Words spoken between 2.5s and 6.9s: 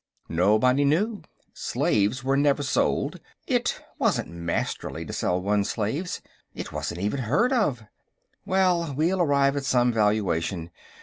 sold; it wasn't Masterly to sell one's slaves. It